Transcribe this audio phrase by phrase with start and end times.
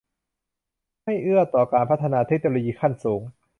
[1.03, 3.21] ให้เอื้อต่อการพัฒนาเทคโนโลยีขั้นสูง